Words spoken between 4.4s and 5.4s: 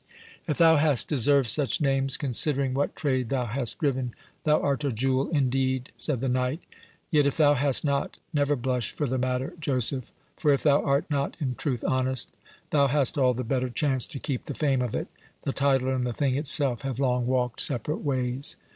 thou art a jewel